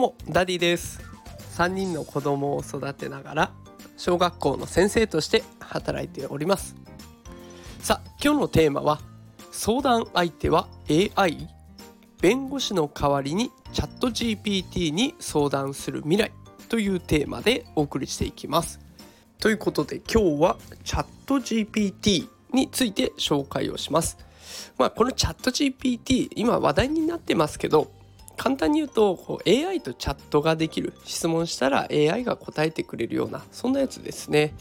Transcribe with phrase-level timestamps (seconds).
[0.00, 1.00] もダディです。
[1.56, 3.52] 3人の子供を育てながら
[3.96, 6.74] 小学校の先生として働いております。
[7.80, 9.00] さあ今日のテーマは
[9.52, 11.48] 相談相手は AI
[12.20, 16.32] 弁護士の代わりにチャット GPT に相談する未来。
[16.70, 18.78] というテーマでお送りしていきます。
[19.38, 24.16] ということで今日はチャット GPT について紹介をします。
[24.78, 27.90] まあこのチャット GPT 今話題になってますけど
[28.40, 34.54] 簡単に言うとこう AI とチャットができる質問したら AI が答えてくれるようなそんなやつですね。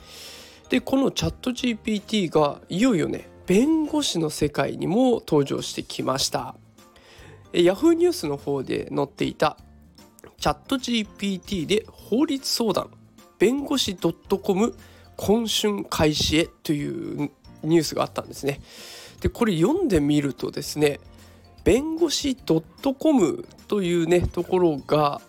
[0.68, 6.56] でこのチャット GPT がいよいよね弁護士の世界にも登場してきました。
[7.54, 9.56] Yahoo ニュースの方で載っていた
[10.42, 12.90] チャット GPT で法律相談
[13.38, 14.76] 弁護士 .com
[15.16, 17.32] 今春開始へという
[17.64, 18.60] ニュースがあったんですね。
[19.22, 21.00] でこれ読んでみるとですね
[21.64, 25.22] 弁護士 .com というねところが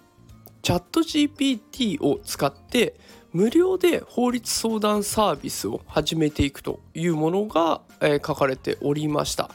[0.63, 2.95] チャット GPT を使って
[3.33, 9.51] 無料で法律相談サービスを始めていくというものが、えー、書かれておりました。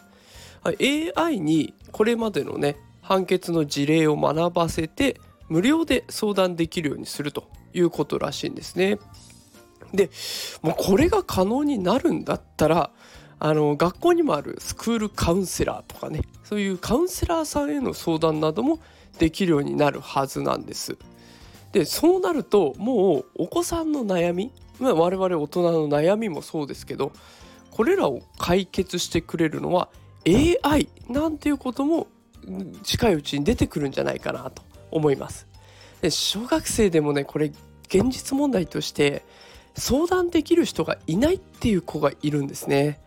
[0.64, 8.98] AI にこれまでのね判決の事例を学ばせて無料で相談できるようにするということらしいんですね。
[9.94, 10.10] で
[10.62, 12.90] もうこれが可能になるんだったら
[13.40, 18.80] あの学校にもあるスクールカウンセラーとかねそういうカウンセラーさんへの相談なども
[19.20, 20.98] できるようになるはずなんです。
[21.72, 27.12] でそうなるともうお子さんの悩み、まあ、我々大人の悩みもそうですけど
[27.72, 29.90] これらを解決してくれるのは
[30.26, 32.08] AI なんていうことも
[32.84, 35.48] 近いうちに出てくるんじゃないかなと思います。
[36.02, 37.52] で小学生でもねこれ
[37.88, 39.26] 現実問題として
[39.76, 43.02] 相談できる人がいないっていう子がいるんですね。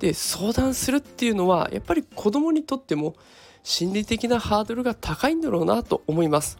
[0.00, 3.14] で相談するっていうのはやっぱり子供にとっても
[3.62, 6.58] 心理的なハードルが高いんだろうなと思います。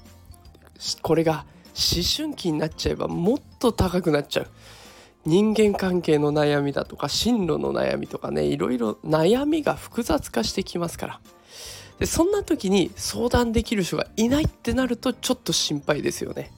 [1.02, 4.48] これが思春期になっちゃえばもっと高くなっちゃう。
[5.24, 11.20] 人間関係の悩みだとか進路の悩みとかねいろいろ悩みが複雑化してきますから。
[11.98, 16.52] でそんな時に相談できる人がいないってなるとちょっと心配ですよね。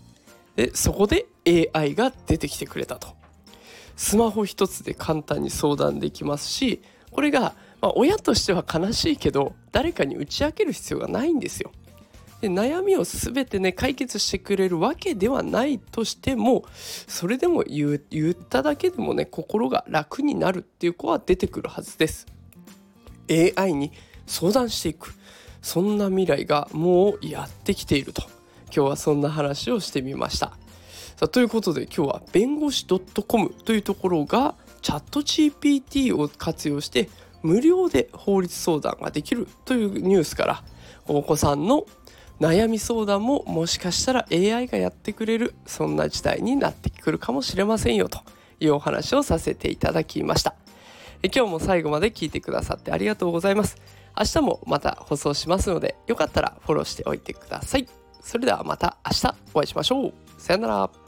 [0.56, 3.17] でそこで AI が出てきてくれたと。
[3.98, 11.72] スマホ一つで簡単に相談できますしこれが、まあ、親としては悲しいけど誰かに打ち明ける必要がないんですよ。
[12.40, 16.64] で悩みを全てね解決してくれるわけではないとしても
[17.08, 17.98] それでも言
[18.30, 22.26] っただけでもね心が楽になるっていう子は出てくるはずです。
[23.28, 23.90] AI に
[24.28, 25.12] 相談していく
[25.60, 28.22] そんな未来がもうやってきていると
[28.66, 30.56] 今日はそんな話をしてみました。
[31.18, 37.08] さあということで今日は弁護士 .com というところがチャット GPT を活用して
[37.42, 40.62] 無料で法律相談ができるというニュースから
[41.08, 41.86] お子さんの
[42.38, 48.20] 悩み相談ももしかしたら AI がやってくれるそんな時代になってくるかもしれませんよと
[48.60, 50.54] いうお話をさせていただきました。
[51.24, 53.76] 今日も最後まで聞いてくださってありがとうございます。
[54.16, 57.88] 明日もまた放送しますのでよかったらフォローしておいてください。
[58.22, 60.14] それではまた明日お会いしましょう。
[60.38, 61.07] さよなら。